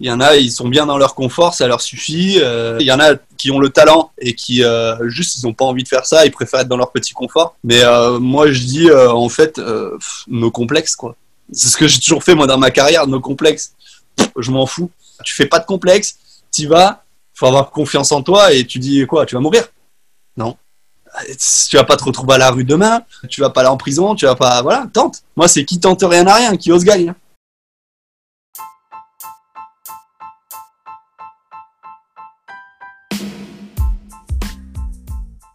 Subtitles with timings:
[0.00, 2.38] Il y en a, ils sont bien dans leur confort, ça leur suffit.
[2.40, 5.52] Euh, il y en a qui ont le talent et qui euh, juste ils n'ont
[5.52, 7.54] pas envie de faire ça, ils préfèrent être dans leur petit confort.
[7.64, 9.60] Mais euh, moi je dis en fait
[10.26, 11.16] nos complexes quoi.
[11.52, 13.74] C'est ce que j'ai toujours fait moi dans ma carrière, nos complexes.
[14.38, 14.90] Je m'en fous.
[15.22, 16.16] Tu fais pas de complexe,
[16.50, 17.04] tu vas,
[17.34, 19.68] faut avoir confiance en toi et tu dis quoi, tu vas mourir?
[20.34, 20.56] Non.
[21.68, 24.14] Tu vas pas te retrouver à la rue demain, tu vas pas aller en prison,
[24.14, 25.22] tu vas pas voilà, tente.
[25.36, 27.10] Moi c'est qui tente rien à rien, qui ose gagner.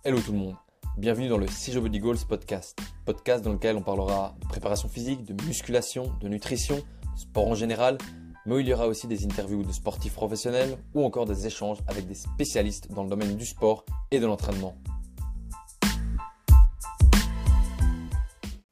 [0.08, 0.56] Hello tout le monde,
[1.00, 5.24] bienvenue dans le CJ Body Goals podcast, podcast dans lequel on parlera de préparation physique,
[5.24, 6.84] de musculation, de nutrition,
[7.16, 7.98] sport en général,
[8.46, 12.06] mais il y aura aussi des interviews de sportifs professionnels ou encore des échanges avec
[12.06, 14.78] des spécialistes dans le domaine du sport et de l'entraînement.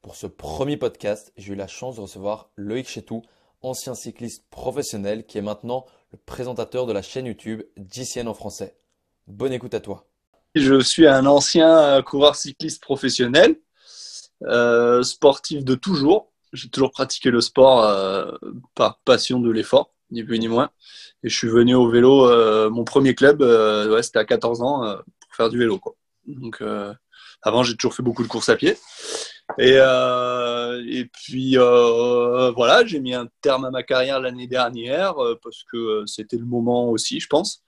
[0.02, 3.22] Pour ce premier podcast, j'ai eu la chance de recevoir Loïc Chetou,
[3.60, 8.78] ancien cycliste professionnel qui est maintenant le présentateur de la chaîne YouTube GCN en français.
[9.26, 10.06] Bonne écoute à toi.
[10.54, 13.56] Je suis un ancien coureur cycliste professionnel,
[14.44, 16.32] euh, sportif de toujours.
[16.52, 18.30] J'ai toujours pratiqué le sport euh,
[18.76, 20.70] par passion de l'effort, ni plus ni moins.
[21.24, 24.96] Et je suis venu au vélo, euh, mon premier club, ouais, c'était à 14 ans,
[25.20, 25.80] pour faire du vélo.
[26.28, 26.62] Donc,
[27.42, 28.78] avant, j'ai toujours fait beaucoup de courses à pied.
[29.58, 36.36] Et puis, voilà, j'ai mis un terme à ma carrière l'année dernière parce que c'était
[36.38, 37.64] le moment aussi, je pense.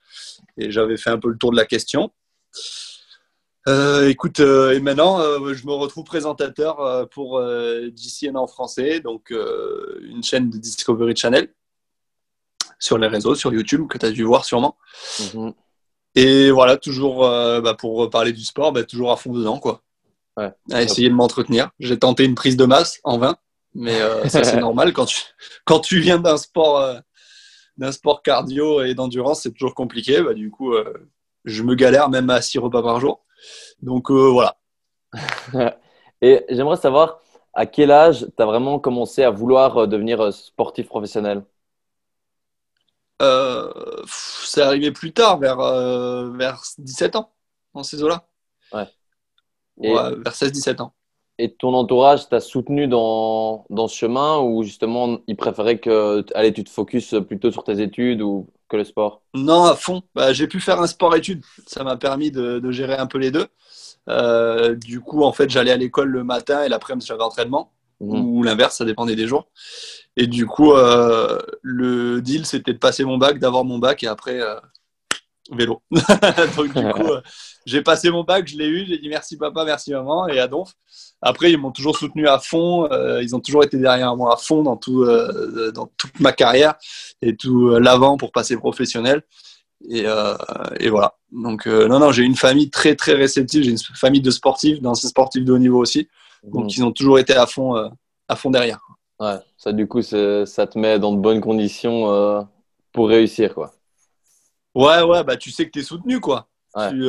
[0.57, 2.11] Et j'avais fait un peu le tour de la question.
[3.67, 9.31] Euh, écoute, euh, et maintenant, euh, je me retrouve présentateur pour GCN en français, donc
[10.01, 11.49] une chaîne de Discovery Channel
[12.79, 14.77] sur les réseaux, sur YouTube, que tu as dû voir sûrement.
[15.33, 15.53] Mhm.
[16.15, 19.81] Et voilà, toujours bah, pour parler du sport, bah, toujours à fond dedans, quoi.
[20.71, 21.71] À essayer de m'entretenir.
[21.79, 23.37] J'ai tenté une prise de masse en vain,
[23.73, 23.99] mais
[24.29, 25.19] ça c'est normal quand tu,
[25.65, 27.01] quand tu viens d'un sport,
[27.77, 30.21] d'un sport cardio et d'endurance, c'est toujours compliqué.
[30.21, 30.73] Bah, du coup,
[31.47, 33.23] je me galère même à 6 repas par jour.
[33.81, 34.57] Donc euh, voilà.
[36.21, 37.19] Et j'aimerais savoir
[37.53, 41.43] à quel âge tu as vraiment commencé à vouloir euh, devenir euh, sportif professionnel?
[43.19, 45.57] C'est arrivé plus tard, vers,
[46.33, 47.31] vers 17 ans,
[47.73, 48.27] dans ces eaux-là.
[48.71, 48.87] Ouais.
[49.77, 50.93] vers 16-17 ans.
[51.39, 56.53] Et ton entourage t'a soutenu dans, dans, ce chemin ou justement il préférait que allez,
[56.53, 60.03] tu te focuses plutôt sur tes études ou que le sport Non, à fond.
[60.15, 61.43] Bah, j'ai pu faire un sport-études.
[61.65, 63.47] Ça m'a permis de, de, gérer un peu les deux.
[64.09, 67.73] Euh, du coup, en fait, j'allais à l'école le matin et l'après-midi, j'avais entraînement.
[67.99, 68.25] Mhm.
[68.25, 69.49] Ou l'inverse, ça dépendait des jours.
[70.15, 74.07] Et du coup, euh, le deal, c'était de passer mon bac, d'avoir mon bac et
[74.07, 74.59] après, euh,
[75.51, 75.81] vélo.
[76.57, 77.11] Donc, du coup,
[77.65, 80.47] j'ai passé mon bac, je l'ai eu, j'ai dit merci papa, merci maman et à
[80.47, 80.73] Donf.
[81.21, 84.37] Après, ils m'ont toujours soutenu à fond, euh, ils ont toujours été derrière moi à
[84.37, 86.75] fond dans, tout, euh, dans toute ma carrière
[87.21, 89.23] et tout euh, l'avant pour passer professionnel.
[89.89, 90.05] Et,
[90.79, 91.13] et voilà.
[91.31, 95.09] Donc, non, non, j'ai une famille très, très réceptive, j'ai une famille de sportifs, d'anciens
[95.09, 96.09] sportifs de haut niveau aussi.
[96.43, 96.69] Donc, mmh.
[96.69, 97.75] ils ont toujours été à fond,
[98.27, 98.79] à fond derrière.
[99.19, 102.47] Ouais, ça, du coup, ça te met dans de bonnes conditions
[102.91, 103.71] pour réussir, quoi.
[104.73, 106.47] Ouais, ouais, bah tu sais que tu es soutenu, quoi.
[106.89, 107.03] Tu,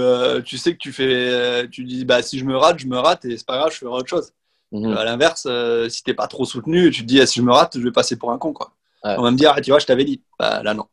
[0.44, 3.24] tu, sais que tu fais, tu dis, bah si je me rate, je me rate
[3.26, 4.32] et c'est pas grave, je ferai autre chose.
[4.72, 4.96] Mhm.
[4.96, 7.52] À l'inverse, euh, si t'es pas trop soutenu, tu te dis, ah, si je me
[7.52, 8.72] rate, je vais passer pour un con, quoi.
[9.04, 10.22] On va me dire, ah, tu vois, je t'avais dit.
[10.38, 10.86] Bah là, non.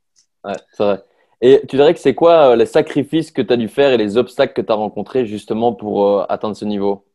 [0.43, 1.03] Ouais, c'est vrai.
[1.41, 3.97] Et tu dirais que c'est quoi euh, les sacrifices que tu as dû faire et
[3.97, 7.05] les obstacles que tu as rencontrés justement pour euh, atteindre ce niveau?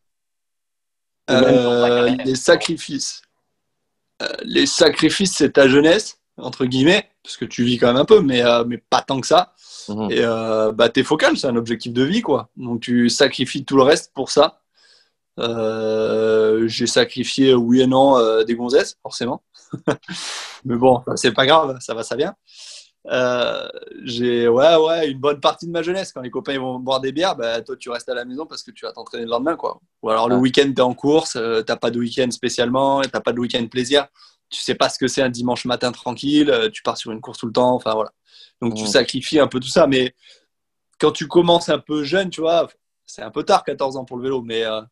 [1.28, 3.22] Les sacrifices.
[4.43, 8.20] les sacrifices, c'est ta jeunesse, entre guillemets, parce que tu vis quand même un peu,
[8.20, 9.54] mais, mais pas tant que ça.
[9.88, 10.10] Mhm.
[10.10, 12.48] Et euh, bah, t'es focal, c'est un objectif de vie, quoi.
[12.56, 14.60] Donc tu sacrifies tout le reste pour ça.
[15.38, 19.42] Euh, j'ai sacrifié, oui et non, euh, des gonzesses, forcément.
[20.64, 22.34] Mais bon, c'est pas grave, ça va, ça vient.
[24.04, 26.12] j'ai ouais, ouais, une bonne partie de ma jeunesse.
[26.12, 28.62] Quand les copains vont boire des bières, bah, toi, tu restes à la maison parce
[28.62, 29.56] que tu vas t'entraîner le lendemain.
[29.56, 29.80] Quoi.
[30.02, 33.32] Ou alors le week-end, tu es en course, t'as pas de week-end spécialement, t'as pas
[33.32, 34.06] de week-end plaisir.
[34.50, 37.38] Tu sais pas ce que c'est un dimanche matin tranquille, tu pars sur une course
[37.38, 37.75] tout le temps.
[37.75, 38.12] Enfin voilà.
[38.61, 39.87] Donc tu sacrifies un peu tout ça.
[39.87, 40.14] Mais
[41.00, 42.69] quand tu commences un peu jeune, tu vois,
[43.06, 44.82] c'est un peu tard, 14 ans pour le vélo, mais, euh,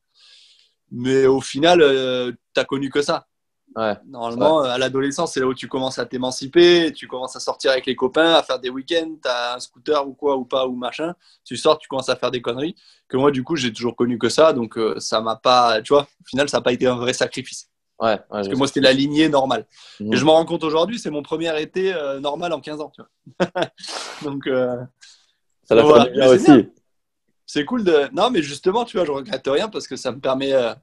[0.90, 3.26] mais au final, euh, tu as connu que ça.
[4.06, 7.87] Normalement, à l'adolescence, c'est là où tu commences à t'émanciper, tu commences à sortir avec
[7.87, 10.75] les copains, à faire des week-ends, tu as un scooter ou quoi, ou pas, ou
[10.75, 11.14] machin.
[11.44, 12.75] Tu sors, tu commences à faire des conneries.
[13.06, 15.93] Que moi, du coup, j'ai toujours connu que ça, donc euh, ça m'a pas, tu
[15.93, 17.70] vois, au final, ça n'a pas été un vrai sacrifice.
[18.00, 19.66] Ouais, Parce que moi, c'était la lignée normale.
[20.00, 22.92] Et je me rends compte aujourd'hui, c'est mon premier été euh, normal en 15 ans.
[22.94, 23.50] Tu vois.
[24.22, 24.76] Donc, euh,
[25.64, 26.68] ça l'a fait bien aussi.
[27.44, 28.08] C'est cool de.
[28.12, 30.74] Non, mais justement, tu vois, je regrette rien parce que ça me permet, euh,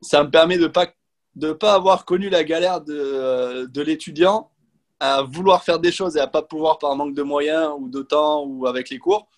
[0.00, 0.88] ça me permet de pas
[1.36, 4.50] de pas avoir connu la galère de, de l'étudiant
[4.98, 8.02] à vouloir faire des choses et à pas pouvoir par manque de moyens ou de
[8.02, 9.28] temps ou avec les cours.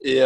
[0.00, 0.20] Et,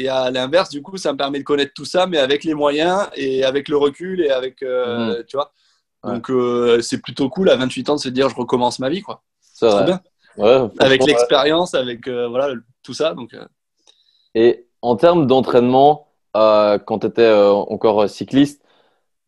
[0.00, 2.54] et à l'inverse, du coup, ça me permet de connaître tout ça, mais avec les
[2.54, 5.24] moyens et avec le recul et avec, euh, Mhm.
[5.26, 5.52] tu vois.
[6.04, 9.02] Donc, euh, c'est plutôt cool à 28 ans de se dire, je recommence ma vie,
[9.02, 9.22] quoi.
[9.40, 10.00] C'est bien.
[10.36, 13.14] Ouais, Avec l'expérience, avec euh, voilà, tout ça.
[13.14, 13.34] Donc,
[14.34, 18.62] Et en termes d'entraînement, quand tu étais encore cycliste,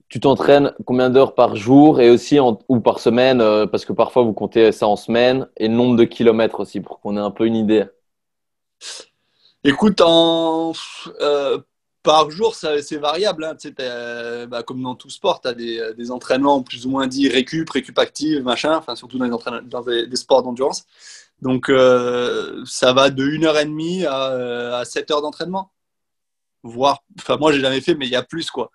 [0.09, 3.39] tu t'entraînes combien d'heures par jour et aussi en- ou par semaine
[3.71, 7.01] Parce que parfois vous comptez ça en semaine et le nombre de kilomètres aussi pour
[7.01, 7.85] qu'on ait un peu une idée?
[9.65, 10.73] Écoute, en,
[11.21, 11.59] euh,
[12.03, 13.45] par jour, c'est variable.
[13.45, 13.55] hein.
[13.57, 16.91] Tu sais, t'as- bah, comme dans tout sport, tu as des, des entraînements plus ou
[16.91, 20.43] moins dits récup, récup active, machin, enfin, surtout dans, les entraînements- dans des, des sports
[20.43, 20.85] d'endurance.
[21.43, 25.73] Donc, euh, ça va de 1h30 à, euh, à 7 heures d'entraînement.
[26.63, 28.71] Voire, enfin, moi, j'ai jamais fait, mais il y a plus, quoi.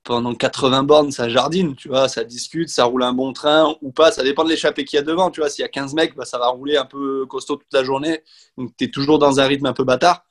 [0.03, 3.91] pendant 80 bornes, ça jardine, tu vois, ça discute, ça roule un bon train ou
[3.91, 4.11] pas.
[4.11, 5.49] Ça dépend de l'échappée qu'il y a devant, tu vois.
[5.49, 8.23] S'il y a 15 mecs, bah, ça va rouler un peu costaud toute la journée.
[8.57, 10.23] Donc, tu es toujours dans un rythme un peu bâtard.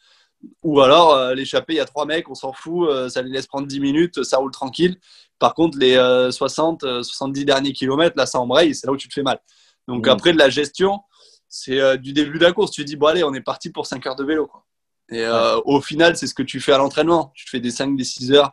[0.62, 3.30] Ou alors, euh, l'échappée, il y a trois mecs, on s'en fout, euh, ça les
[3.30, 4.98] laisse prendre 10 minutes, ça roule tranquille.
[5.38, 8.96] Par contre, les euh, 60, euh, 70 derniers kilomètres, là, ça embraye, c'est là où
[8.96, 9.40] tu te fais mal.
[9.86, 11.00] Donc après, de la gestion,
[11.48, 12.72] c'est du début de la course.
[12.72, 14.46] Tu te dis, bon, allez, on est parti pour 5 heures de vélo.
[14.46, 14.66] Quoi.
[15.10, 15.26] Et
[15.64, 17.32] au final, c'est ce que tu fais à l'entraînement.
[17.34, 18.52] Tu te fais des 5, des 6 heures.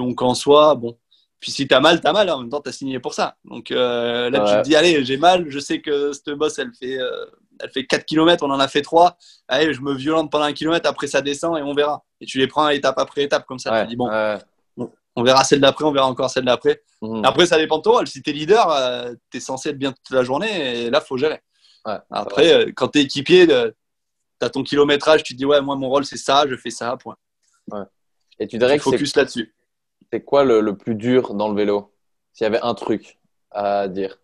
[0.00, 0.96] Donc en soi, bon.
[1.40, 2.28] Puis si t'as mal, t'as mal.
[2.28, 2.34] hein.
[2.34, 3.36] En même temps, t'as signé pour ça.
[3.44, 5.44] Donc euh, là, tu te dis, allez, j'ai mal.
[5.50, 7.26] Je sais que cette bosse, elle fait, euh,
[7.60, 8.44] elle fait 4 km.
[8.46, 9.16] On en a fait 3.
[9.48, 10.88] Allez, je me violente pendant un kilomètre.
[10.88, 12.02] Après, ça descend et on verra.
[12.20, 13.72] Et tu les prends étape après étape comme ça.
[13.72, 14.38] Ouais, Tu te dis, bon, ouais.
[15.16, 16.82] on verra celle d'après, on verra encore celle d'après.
[17.02, 17.24] Mhm.
[17.26, 18.06] Après, ça dépend de rôle.
[18.06, 21.40] Si t'es leader, euh, t'es censé être bien toute la journée et là, faut gérer.
[22.10, 23.46] Après, quand t'es équipier,
[24.38, 26.96] t'as ton kilométrage, tu te dis, ouais, moi, mon rôle, c'est ça, je fais ça,
[26.98, 27.16] point.
[28.38, 29.54] Et tu Tu dirais que focus là-dessus.
[30.12, 31.92] C'est quoi le, le plus dur dans le vélo?
[32.32, 33.18] S'il y avait un truc
[33.50, 34.18] à dire.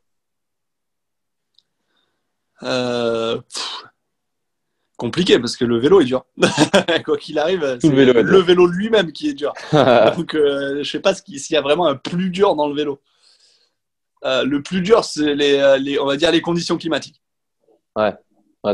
[2.63, 3.85] Euh, pff,
[4.97, 6.25] compliqué parce que le vélo est dur.
[7.05, 9.53] Quoi qu'il arrive, c'est le vélo le lui-même qui est dur.
[10.17, 13.01] Donc, euh, je sais pas s'il y a vraiment un plus dur dans le vélo.
[14.25, 17.21] Euh, le plus dur, c'est les, euh, les- on va dire les conditions climatiques.
[17.97, 18.15] Ouais,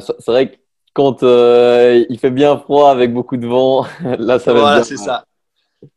[0.00, 0.56] c'est c'est vrai que
[0.94, 3.86] quand euh, il fait bien froid avec beaucoup de vent,
[4.18, 5.04] là ça va Voilà, être c'est bien.
[5.04, 5.26] ça.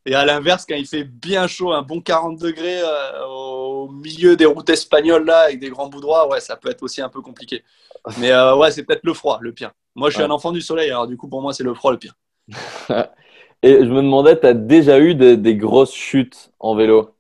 [0.06, 4.36] Et à l'inverse, quand il fait bien chaud, un bon 40 degrés euh, au milieu
[4.36, 7.10] des routes espagnoles là, avec des grands bouts droits, ouais, ça peut être aussi un
[7.10, 7.64] peu compliqué.
[8.16, 9.72] Mais euh, ouais, c'est peut-être le froid, le pire.
[9.96, 10.24] Moi, je suis Ouais.
[10.24, 12.16] un enfant du soleil, alors du coup, pour moi, c'est le froid le pire.
[13.64, 17.16] Et je me demandais, tu as déjà eu des, des grosses chutes en vélo?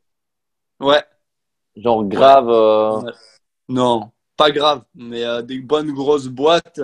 [0.79, 1.03] Ouais.
[1.77, 3.01] Genre grave euh.
[3.67, 6.79] Non, pas grave, mais des bonnes grosses boîtes.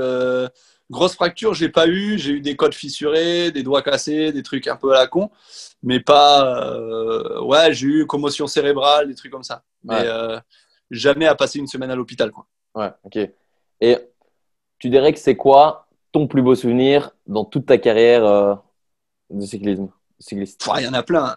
[0.92, 2.20] Grosses fractures, j'ai pas eu.
[2.20, 5.32] J'ai eu des côtes fissurées, des doigts cassés, des trucs un peu à la con,
[5.82, 6.64] mais pas.
[6.68, 9.64] euh, ouais, j'ai eu commotion cérébrale, des trucs comme ça.
[9.84, 10.06] Mais Ouais.
[10.08, 10.40] euh,
[10.92, 12.32] jamais à passer une semaine à l'hôpital.
[12.32, 12.46] Quoi.
[12.76, 13.18] Ouais, ok.
[13.80, 13.98] Et
[14.78, 18.54] tu dirais que c'est quoi ton plus beau souvenir dans toute ta carrière euh,
[19.30, 20.64] de cyclisme cycliste?
[20.78, 21.36] Il y en a plein.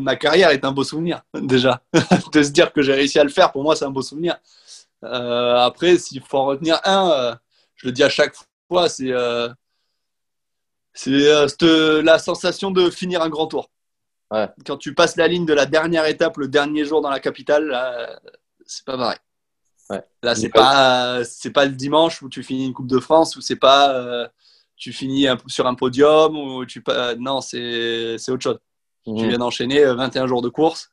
[0.00, 1.82] Ma carrière est un beau souvenir, déjà.
[2.32, 4.36] de se dire que j'ai réussi à le faire, pour moi, c'est un beau souvenir.
[5.02, 7.38] Après, s'il faut en retenir un,
[7.76, 8.34] je le dis à chaque
[8.68, 9.12] fois, c'est
[10.92, 13.70] c'est la sensation de finir un grand tour.
[14.66, 18.20] Quand tu passes la ligne de la dernière étape, le dernier jour dans la capitale,
[18.66, 19.18] c'est pas pareil.
[20.22, 23.40] Là, c'est pas, c'est pas le dimanche où tu finis une Coupe de France, ou
[23.40, 24.26] c'est pas euh,
[24.76, 26.82] tu finis sur un podium, ou tu
[27.18, 28.58] non, c'est, autre chose.
[29.04, 29.28] Tu mhm.
[29.28, 30.90] viens d'enchaîner 21 euh, jours de course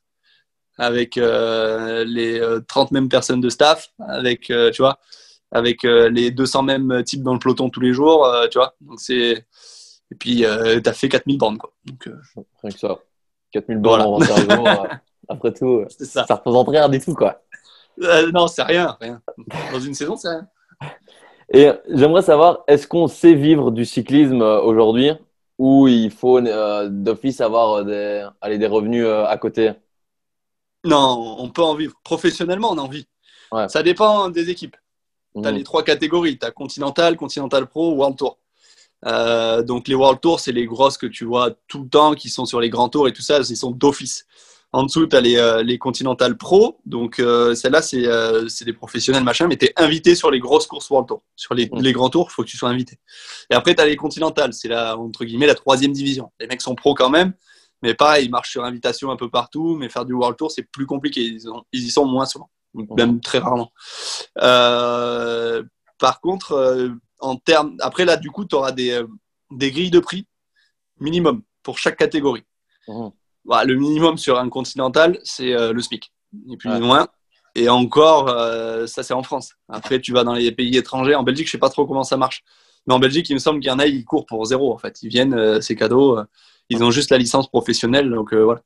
[0.78, 4.98] avec euh, les 30 mêmes personnes de staff, avec, tu vois,
[5.52, 8.74] avec les 200 mêmes types dans le peloton tous les jours, tu vois.
[8.80, 9.46] Donc c'est
[10.10, 11.72] et puis tu as fait 4000 bornes quoi.
[11.84, 12.08] Donc
[12.62, 12.98] rien que ça.
[13.52, 14.86] 4000 bornes en 21 jours.
[15.28, 16.26] après tout, ça.
[16.26, 17.42] ça représente rien du tout quoi.
[18.00, 19.20] Euh, non, c'est rien, rien.
[19.72, 20.48] Dans une saison, c'est rien.
[21.54, 25.10] Et j'aimerais savoir, est-ce qu'on sait vivre du cyclisme euh, aujourd'hui
[25.58, 28.26] ou il faut euh, d'office avoir des,
[28.58, 29.72] des revenus à côté?
[30.84, 31.94] Non, on peut en vivre.
[32.02, 33.06] Professionnellement, on en vit.
[33.68, 34.76] Ça dépend des équipes.
[35.34, 35.58] Tu as mhm.
[35.58, 36.38] les trois catégories.
[36.38, 38.38] Tu as Continental, Continental Pro, World Tour.
[39.66, 42.46] donc les World Tour, c'est les grosses que tu vois tout le temps, qui sont
[42.46, 44.26] sur les grands tours et tout ça, ils sont d'office.
[44.74, 46.80] En dessous, tu as les, euh, les Continental Pro.
[46.86, 50.66] Donc, euh, celle-là, c'est euh, des professionnels, machin, mais tu es invité sur les grosses
[50.66, 51.22] courses World Tour.
[51.36, 52.98] Sur les, les grands tours, il faut que tu sois invité.
[53.50, 54.54] Et après, tu as les Continental.
[54.54, 56.32] C'est la, entre guillemets, la troisième division.
[56.40, 57.34] Les mecs sont pros quand même.
[57.82, 59.76] Mais pareil, ils marchent sur invitation un peu partout.
[59.76, 61.20] Mais faire du World Tour, c'est plus compliqué.
[61.20, 62.48] Ils, ils, y sont moins souvent.
[62.74, 63.70] Même très rarement.
[64.34, 67.76] par contre, en termes.
[67.80, 69.02] Après, là, du coup, tu auras des,
[69.50, 70.26] des grilles de prix
[71.00, 72.44] minimum pour chaque catégorie.
[72.88, 73.08] Mmh.
[73.44, 76.12] Bah, le minimum sur un continental, c'est euh, le SMIC,
[76.46, 77.08] ni plus ni moins.
[77.54, 79.54] Et encore, euh, ça c'est en France.
[79.68, 81.14] Après, tu vas dans les pays étrangers.
[81.14, 82.44] En Belgique, je sais pas trop comment ça marche.
[82.86, 84.78] Mais en Belgique, il me semble qu'il y en a, ils courent pour zéro en
[84.78, 85.02] fait.
[85.02, 86.18] Ils viennent, euh, c'est cadeau.
[86.72, 88.10] Ils ont juste la licence professionnelle.
[88.10, 88.60] Donc voilà.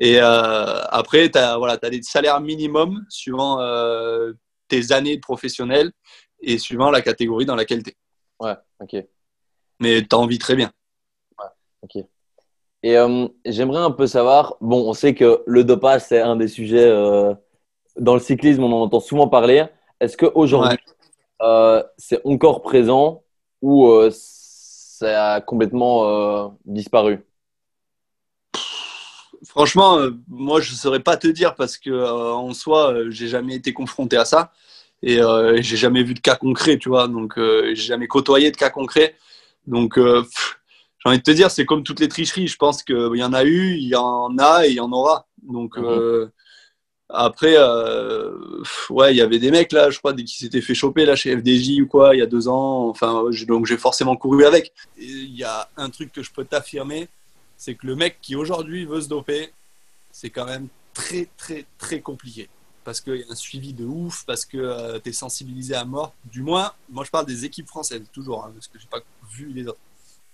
[0.00, 3.58] Et après, tu as, voilà, as des salaires minimums suivant
[4.68, 5.92] tes années de professionnel
[6.40, 7.96] et suivant la catégorie dans laquelle tu es.
[8.38, 9.04] Ouais, ok.
[9.80, 10.70] Mais tu as envie très bien.
[11.38, 11.46] Ouais,
[11.82, 12.04] ok.
[12.82, 16.48] Et euh, j'aimerais un peu savoir, bon, on sait que le dopage, c'est un des
[16.48, 17.34] sujets euh,
[17.96, 19.66] dans le cyclisme, on en entend souvent parler.
[20.00, 20.78] Est-ce qu'aujourd'hui,
[21.42, 23.22] euh, c'est encore présent
[23.60, 27.26] ou ça a complètement disparu?
[29.44, 33.72] Franchement, moi, je ne saurais pas te dire parce que en soi, j'ai jamais été
[33.72, 34.52] confronté à ça
[35.02, 35.20] et
[35.60, 37.08] j'ai jamais vu de cas concret, tu vois.
[37.08, 39.16] Donc, j'ai jamais côtoyé de cas concrets.
[39.66, 39.98] Donc,
[41.00, 42.48] j'ai envie de te dire, c'est comme toutes les tricheries.
[42.48, 44.92] Je pense qu'il y en a eu, il y en a et il y en
[44.92, 45.26] aura.
[45.42, 45.84] Donc, mhm.
[45.86, 46.26] euh,
[47.08, 48.32] après, euh,
[48.90, 51.36] ouais, il y avait des mecs là, je crois, qui s'étaient fait choper là chez
[51.36, 52.88] FDJ ou quoi, il y a deux ans.
[52.88, 54.72] Enfin, donc j'ai forcément couru avec.
[54.98, 57.08] Il y a un truc que je peux t'affirmer,
[57.60, 59.52] c'est que le mec qui aujourd'hui veut se doper,
[60.10, 62.48] c'est quand même très, très, très compliqué.
[62.84, 65.84] Parce qu'il y a un suivi de ouf, parce que euh, tu es sensibilisé à
[65.84, 66.14] mort.
[66.24, 69.00] Du moins, moi je parle des équipes françaises, toujours, hein, parce que j'ai pas
[69.30, 69.78] vu les autres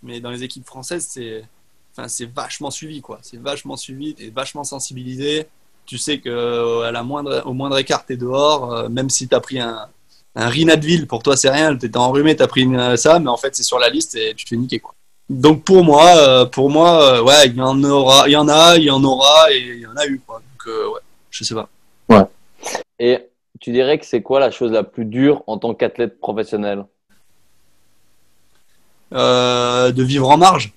[0.02, 3.18] mais dans les équipes françaises, c'est vachement suivi, quoi.
[3.22, 5.48] C'est vachement suivi, et vachement sensibilisé.
[5.84, 9.40] Tu sais que euh, à la moindre, écart, t'es dehors, euh, même si tu as
[9.40, 9.88] pris un,
[10.36, 10.50] un
[11.08, 13.88] pour toi c'est rien, t'étais enrhumé, t'as pris ça, mais en fait c'est sur la
[13.88, 14.94] liste et tu te fais niquer, quoi.
[15.28, 18.76] Donc pour moi, euh, pour moi, ouais, il y en aura, il y en a,
[18.76, 20.40] il y en aura et il y en a eu, quoi.
[20.40, 21.68] Donc ouais, je sais pas.
[22.08, 22.24] Ouais.
[22.98, 23.18] Et
[23.60, 26.84] tu dirais que c'est quoi la chose la plus dure en tant qu'athlète professionnel?
[29.12, 30.72] Euh, de vivre en marge,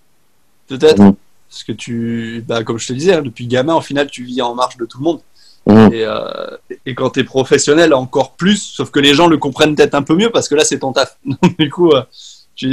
[0.68, 1.02] peut-être.
[1.02, 1.16] Mm.
[1.50, 4.42] Parce que tu, bah, comme je te disais, hein, depuis gamin, au final, tu vis
[4.42, 5.22] en marge de tout le monde.
[5.66, 5.94] Mm.
[5.94, 9.76] Et, euh, et, quand tu es professionnel, encore plus, sauf que les gens le comprennent
[9.76, 11.18] peut-être un peu mieux parce que là, c'est ton taf.
[11.60, 12.04] du coup, euh,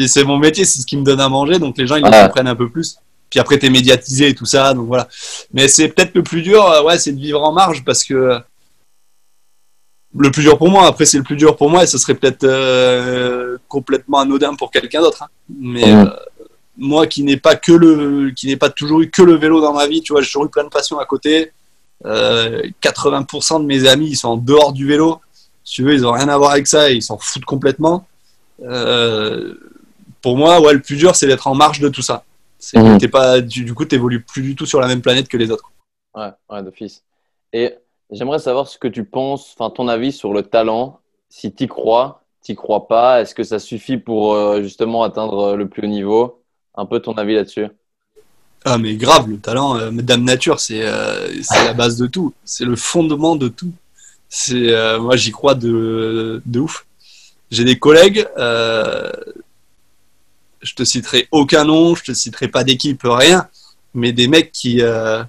[0.08, 2.26] c'est mon métier, c'est ce qui me donne à manger, donc les gens, ils le
[2.26, 2.98] comprennent un peu plus.
[3.30, 5.08] Puis après, tu es médiatisé et tout ça, donc voilà.
[5.52, 8.40] Mais c'est peut-être le plus dur, ouais, c'est de vivre en marge parce que
[10.18, 10.86] le plus dur pour moi.
[10.86, 14.70] Après, c'est le plus dur pour moi et ce serait peut-être euh, complètement anodin pour
[14.70, 15.24] quelqu'un d'autre.
[15.24, 15.28] Hein.
[15.58, 16.06] Mais euh,
[16.76, 19.72] moi, qui n'ai pas que le, qui n'ai pas toujours eu que le vélo dans
[19.72, 21.52] ma vie, tu vois, j'ai toujours eu plein de passions à côté.
[22.04, 25.20] 80% euh, de mes amis, ils sont en dehors du vélo.
[25.64, 28.06] Si tu veux, ils n'ont rien à voir avec ça et ils s'en foutent complètement.
[30.26, 32.24] Pour moi, ouais, le plus dur, c'est d'être en marge de tout ça.
[32.58, 33.10] C'est mmh.
[33.10, 35.52] pas, du, du coup, tu n'évolues plus du tout sur la même planète que les
[35.52, 35.70] autres.
[36.16, 37.04] Ouais, ouais, d'office.
[37.52, 37.74] Et
[38.10, 41.00] J'aimerais savoir ce que tu penses, enfin ton avis sur le talent.
[41.28, 45.02] Si tu y crois, tu n'y crois pas, est-ce que ça suffit pour euh, justement
[45.02, 46.42] atteindre euh, le plus haut niveau?
[46.76, 47.66] Un peu ton avis là-dessus.
[48.64, 52.32] Ah mais grave, le talent, euh, Dame Nature, c'est la base de tout.
[52.44, 53.72] C'est le fondement de tout.
[54.28, 56.86] C'est moi j'y crois de, de ouf.
[57.50, 58.26] J'ai des collègues,
[60.66, 63.48] je te citerai aucun nom, je te citerai pas d'équipe, rien,
[63.94, 65.22] mais des mecs qui, euh,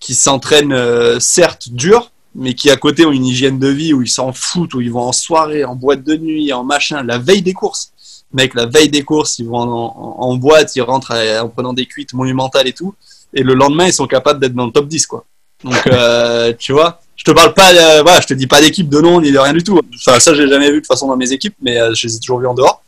[0.00, 4.02] qui s'entraînent euh, certes dur, mais qui à côté ont une hygiène de vie où
[4.02, 7.18] ils s'en foutent, où ils vont en soirée, en boîte de nuit, en machin, la
[7.18, 7.92] veille des courses.
[8.32, 12.12] Mec, la veille des courses, ils vont en, boîte, ils rentrent en prenant des cuites
[12.12, 12.94] monumentales et tout,
[13.32, 15.24] et le lendemain, ils sont capables d'être dans le top 10, quoi.
[15.64, 17.72] Donc, euh, tu vois, je te parle pas,
[18.02, 19.80] voilà, je te dis pas d'équipe, de nom, ni de rien du tout.
[19.94, 22.40] Enfin, ça, j'ai jamais vu de façon dans mes équipes, mais je les ai toujours
[22.40, 22.82] vus en dehors.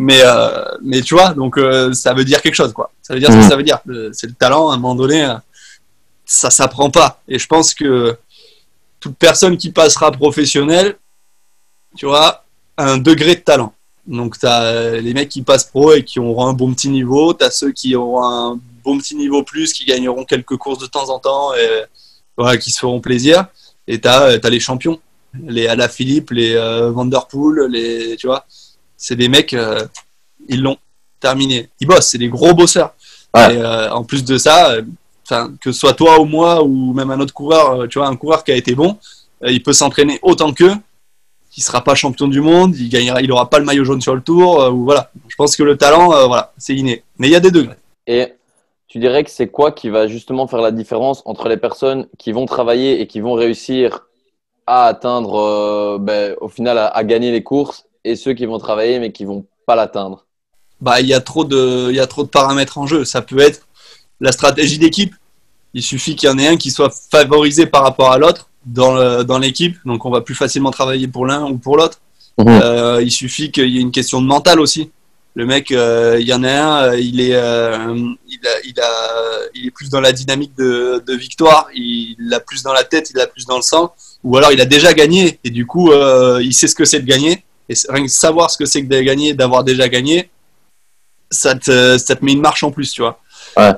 [0.00, 2.92] Mais, euh, mais tu vois, donc euh, ça veut dire quelque chose, quoi.
[3.02, 3.48] Ça veut dire ce que mm.
[3.48, 3.80] ça veut dire.
[4.12, 5.34] C'est le talent, à un moment donné, euh,
[6.24, 7.20] ça s'apprend pas.
[7.26, 8.16] Et je pense que
[9.00, 10.96] toute personne qui passera professionnelle,
[11.96, 12.44] tu vois,
[12.76, 13.74] a un degré de talent.
[14.06, 17.34] Donc, tu as les mecs qui passent pro et qui auront un bon petit niveau.
[17.34, 20.86] Tu as ceux qui auront un bon petit niveau plus, qui gagneront quelques courses de
[20.86, 21.82] temps en temps et
[22.36, 23.46] voilà, qui se feront plaisir.
[23.88, 25.00] Et tu as, as, les champions,
[25.44, 26.54] les Ala Philippe, les
[26.92, 28.46] Vanderpool, les, tu vois
[28.98, 29.86] c'est des mecs, euh,
[30.48, 30.76] ils l'ont
[31.20, 31.70] terminé.
[31.80, 32.92] Ils bossent, c'est des gros bosseurs.
[33.36, 34.82] Et euh, en plus de ça, euh,
[35.60, 38.44] que ce soit toi ou moi ou même un autre coureur, tu vois, un coureur
[38.44, 38.98] qui a été bon,
[39.46, 40.74] il peut s'entraîner autant qu'eux.
[41.56, 44.14] Il sera pas champion du monde, il gagnera, il aura pas le maillot jaune sur
[44.14, 45.10] le tour, ou voilà.
[45.28, 47.02] Je pense que le talent, voilà, c'est inné.
[47.18, 47.76] Mais il y a des degrés.
[48.06, 48.34] Et
[48.86, 52.32] tu dirais que c'est quoi qui va justement faire la différence entre les personnes qui
[52.32, 54.06] vont travailler et qui vont réussir
[54.66, 59.12] à atteindre, ben, au final, à, gagner les courses et ceux qui vont travailler mais
[59.12, 60.24] qui vont pas l'atteindre
[60.80, 63.04] Bah, il y a trop de, il y a trop de paramètres en jeu.
[63.04, 63.66] Ça peut être
[64.20, 65.14] la stratégie d'équipe.
[65.74, 69.38] Il suffit qu'il y en ait un qui soit favorisé par rapport à l'autre dans
[69.38, 69.76] l'équipe.
[69.84, 72.00] Donc, on va plus facilement travailler pour l'un ou pour l'autre.
[72.38, 72.60] Mhm.
[72.62, 74.90] Euh, il suffit qu'il y ait une question de mental aussi.
[75.34, 77.90] Le mec, euh, il y en a un, euh, il est, il, a,
[78.64, 78.90] il, a,
[79.54, 81.68] il est plus dans la dynamique de, de victoire.
[81.74, 83.92] Il l'a plus dans la tête, il l'a plus dans le sang.
[84.24, 85.92] Ou alors, il a déjà gagné et du coup,
[86.40, 87.44] il sait ce que c'est de gagner.
[87.68, 90.30] Et rien que savoir ce que c'est que de gagner, d'avoir déjà gagné,
[91.30, 93.20] ça te, ça te met une marche en plus, tu vois.
[93.56, 93.72] Ouais.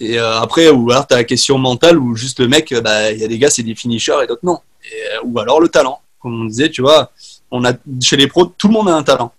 [0.00, 3.12] Et euh, après, ou alors tu as la question mentale où juste le mec, bah,
[3.12, 4.58] il y a des gars, c'est des finishers et d'autres non.
[4.84, 6.00] Et, euh, ou alors le talent.
[6.18, 7.12] Comme on disait, tu vois,
[7.50, 9.32] on a, chez les pros, tout le monde a un talent.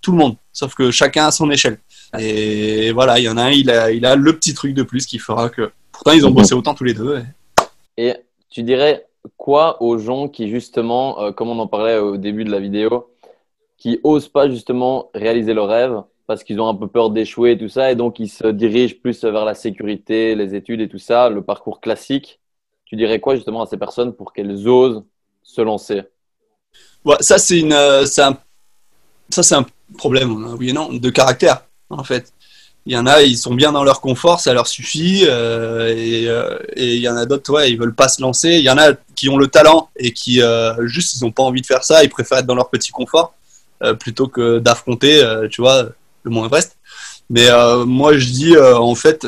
[0.00, 0.36] Tout le monde.
[0.52, 1.78] Sauf que chacun à son échelle.
[2.18, 4.82] Et voilà, il y en a un, il a, il a le petit truc de
[4.82, 5.70] plus qui fera que.
[5.92, 7.22] Pourtant, ils ont bossé autant tous les deux.
[7.96, 8.14] Et,
[8.48, 9.06] tu dirais
[9.36, 13.10] quoi aux gens qui, justement, euh, comme on en parlait au début de la vidéo,
[13.80, 17.58] qui osent pas justement réaliser leur rêve parce qu'ils ont un peu peur d'échouer et
[17.58, 20.98] tout ça, et donc ils se dirigent plus vers la sécurité, les études et tout
[20.98, 22.38] ça, le parcours classique.
[22.84, 25.02] Tu dirais quoi justement à ces personnes pour qu'elles osent
[25.42, 26.02] se lancer?
[27.04, 28.38] Ouais, Ça, c'est une, euh, ça,
[29.28, 29.66] c'est un
[29.98, 32.32] problème, hein, oui et non, de caractère en fait.
[32.86, 35.24] Il y en a, ils sont bien dans leur confort, ça leur suffit.
[35.26, 35.92] Euh,
[36.28, 38.56] euh, et il y en a d'autres, ouais, ils veulent pas se lancer.
[38.56, 40.40] Il y en a qui ont le talent et qui
[40.84, 42.02] juste ils n'ont pas envie de faire ça.
[42.04, 43.34] Ils préfèrent être dans leur petit confort.
[43.82, 45.88] Euh, plutôt que d'affronter, euh, tu vois,
[46.22, 46.76] le Mont Everest.
[47.30, 49.26] Mais euh, moi, je dis en fait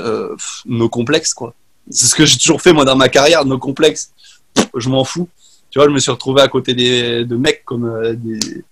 [0.66, 1.54] nos complexes, quoi.
[1.90, 4.12] C'est ce que j'ai toujours fait moi dans ma carrière, nos complexes.
[4.76, 5.28] je m'en fous.
[5.70, 8.64] Tu vois, je me suis retrouvé à côté des, de mecs comme des,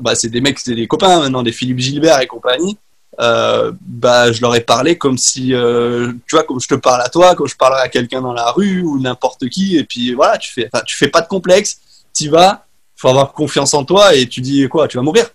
[0.00, 2.78] bah, c'est des mecs, c'est des copains maintenant, des Philippe Gilbert et compagnie.
[3.18, 7.02] Euh, bah, je leur ai parlé comme si, euh, tu vois, comme je te parle
[7.02, 9.76] à toi, comme je parlerais à quelqu'un dans la rue ou n'importe qui.
[9.76, 11.80] Et puis voilà, tu fais, tu fais pas de complexe,
[12.14, 12.65] tu vas,
[12.96, 15.30] faut avoir confiance en toi et tu dis quoi Tu vas mourir?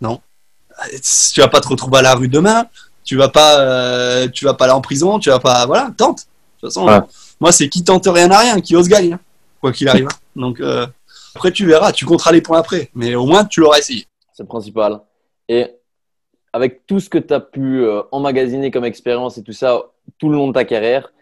[0.00, 0.20] Non.
[1.32, 2.66] Tu vas pas te retrouver à la rue demain.
[3.04, 5.18] Tu vas pas, euh, tu vas pas aller en prison.
[5.18, 6.18] Tu vas pas, voilà, tente.
[6.18, 7.04] De toute façon,
[7.40, 9.20] moi c'est qui tente rien à rien, qui ose gagne, hein,
[9.60, 10.06] quoi qu'il arrive.
[10.06, 10.16] Hein.
[10.36, 10.86] Donc euh,
[11.34, 14.06] après tu verras, tu compteras les points après, mais au moins tu l'auras essayé.
[14.32, 15.00] C'est le principal.
[15.48, 15.68] Et
[16.52, 19.82] avec tout ce que tu as pu euh, emmagasiner comme expérience et tout ça
[20.18, 21.12] tout le long de ta carrière,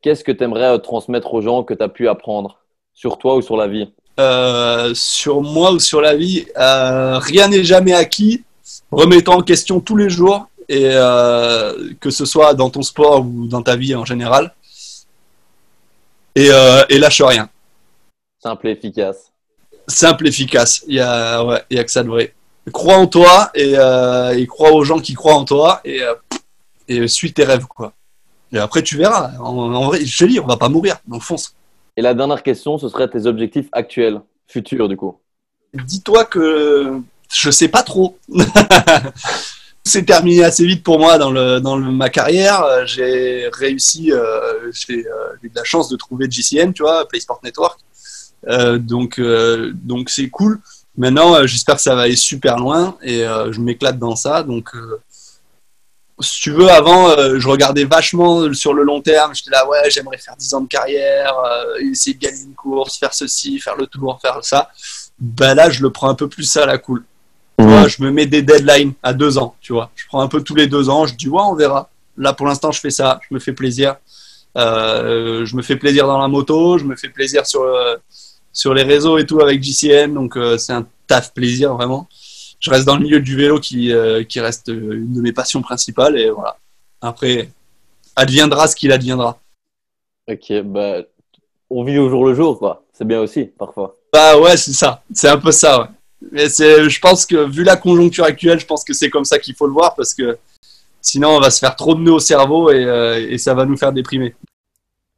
[0.00, 2.60] qu'est-ce que tu aimerais transmettre aux gens que tu as pu apprendre?
[2.94, 3.92] Sur toi ou sur la vie?
[4.18, 8.44] Euh, sur moi ou sur la vie, euh, rien n'est jamais acquis.
[8.90, 13.46] Remettons en question tous les jours, et euh, que ce soit dans ton sport ou
[13.46, 14.54] dans ta vie en général.
[16.34, 16.50] Et,
[16.90, 17.48] et lâche rien.
[18.42, 19.32] Simple et efficace.
[19.88, 20.84] Simple et efficace.
[20.86, 22.34] Il y a, ouais, y a que ça de vrai.
[22.72, 26.02] Crois en toi et, et, crois aux gens qui croient en toi et,
[26.88, 27.64] et suis tes rêves.
[27.66, 27.94] Quoi.
[28.52, 29.32] Et après, tu verras.
[29.38, 30.98] En, en vrai, je te dis, on va pas mourir.
[31.06, 31.54] Donc fonce.
[31.96, 35.18] Et la dernière question, ce serait tes objectifs actuels, futurs du coup.
[35.72, 37.00] Dis-toi que
[37.32, 38.18] je sais pas trop.
[39.84, 42.64] C'est terminé assez vite pour moi dans, le, dans ma carrière.
[42.86, 47.38] J'ai réussi, euh, j'ai euh, eu de la chance de trouver JCN, tu vois, PlaySport
[47.44, 47.78] Network.
[48.48, 49.20] Euh, donc,
[49.74, 50.60] donc c'est cool.
[50.98, 54.42] Maintenant, j'espère que ça va aller super loin et je m'éclate dans ça.
[54.42, 54.70] Donc,
[56.20, 59.34] si tu veux, avant, euh, je regardais vachement sur le long terme.
[59.34, 62.98] J'étais là, ouais, j'aimerais faire 10 ans de carrière, euh, essayer de gagner une course,
[62.98, 64.70] faire ceci, faire le tour, faire ça.
[65.18, 67.04] Ben là, je le prends un peu plus ça à la cool.
[67.58, 69.90] Vois, je me mets des deadlines à deux ans, tu vois.
[69.94, 71.88] Je prends un peu tous les deux ans, je dis, ouais, on verra.
[72.18, 73.96] Là, pour l'instant, je fais ça, je me fais plaisir.
[74.56, 77.96] Euh, je me fais plaisir dans la moto, je me fais plaisir sur, euh,
[78.52, 82.08] sur les réseaux et tout avec JCN, donc euh, c'est un taf plaisir vraiment.
[82.58, 85.62] Je reste dans le milieu du vélo qui, euh, qui reste une de mes passions
[85.62, 86.56] principales et voilà.
[87.00, 87.50] Après,
[88.14, 89.38] adviendra ce qu'il adviendra.
[90.28, 91.02] Ok, bah,
[91.70, 92.82] on vit au jour le jour, quoi.
[92.92, 93.94] C'est bien aussi, parfois.
[94.12, 95.02] Bah ouais, c'est ça.
[95.12, 95.88] C'est un peu ça, ouais.
[96.32, 99.38] Mais c'est, je pense que, vu la conjoncture actuelle, je pense que c'est comme ça
[99.38, 100.38] qu'il faut le voir parce que
[101.02, 103.66] sinon on va se faire trop de nœuds au cerveau et, euh, et ça va
[103.66, 104.34] nous faire déprimer.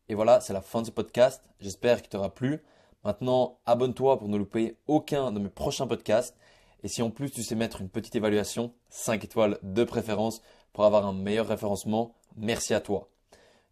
[0.09, 1.41] Et voilà, c'est la fin de ce podcast.
[1.61, 2.61] J'espère qu'il t'aura plu.
[3.05, 6.35] Maintenant, abonne-toi pour ne louper aucun de mes prochains podcasts.
[6.83, 10.85] Et si en plus tu sais mettre une petite évaluation, 5 étoiles de préférence, pour
[10.85, 13.09] avoir un meilleur référencement, merci à toi.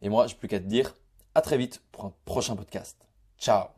[0.03, 0.95] Et moi, j'ai plus qu'à te dire
[1.35, 2.97] à très vite pour un prochain podcast.
[3.39, 3.76] Ciao